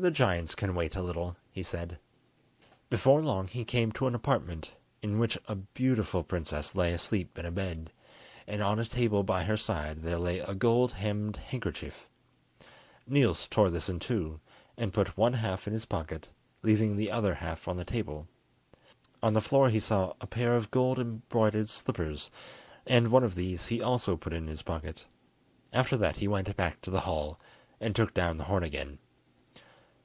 "The 0.00 0.12
giants 0.12 0.54
can 0.54 0.76
wait 0.76 0.94
a 0.94 1.02
little," 1.02 1.36
he 1.50 1.64
said. 1.64 1.98
Before 2.88 3.20
long 3.20 3.48
he 3.48 3.64
came 3.64 3.90
to 3.92 4.06
an 4.06 4.14
apartment 4.14 4.70
in 5.02 5.18
which 5.18 5.36
a 5.48 5.56
beautiful 5.56 6.22
princess 6.22 6.76
lay 6.76 6.92
asleep 6.92 7.36
in 7.36 7.44
a 7.44 7.50
bed, 7.50 7.90
and 8.46 8.62
on 8.62 8.78
a 8.78 8.84
table 8.84 9.24
by 9.24 9.42
her 9.42 9.56
side 9.56 10.02
there 10.02 10.20
lay 10.20 10.38
a 10.38 10.54
gold 10.54 10.92
hemmed 10.92 11.34
handkerchief. 11.34 12.08
Niels 13.08 13.48
tore 13.48 13.70
this 13.70 13.88
in 13.88 13.98
two, 13.98 14.38
and 14.76 14.94
put 14.94 15.16
one 15.18 15.32
half 15.32 15.66
in 15.66 15.72
his 15.72 15.84
pocket, 15.86 16.28
leaving 16.62 16.94
the 16.96 17.10
other 17.10 17.34
half 17.34 17.66
on 17.66 17.76
the 17.76 17.84
table. 17.84 18.28
On 19.20 19.34
the 19.34 19.40
floor 19.40 19.68
he 19.68 19.80
saw 19.80 20.12
a 20.20 20.28
pair 20.28 20.54
of 20.54 20.70
gold 20.70 21.00
embroidered 21.00 21.68
slippers, 21.68 22.30
and 22.86 23.10
one 23.10 23.24
of 23.24 23.34
these 23.34 23.66
he 23.66 23.82
also 23.82 24.16
put 24.16 24.32
in 24.32 24.46
his 24.46 24.62
pocket. 24.62 25.06
After 25.72 25.96
that 25.96 26.18
he 26.18 26.28
went 26.28 26.54
back 26.56 26.80
to 26.82 26.90
the 26.92 27.00
hall, 27.00 27.40
and 27.80 27.96
took 27.96 28.14
down 28.14 28.36
the 28.36 28.44
horn 28.44 28.62
again. 28.62 29.00